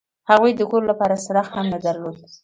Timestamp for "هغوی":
0.29-0.51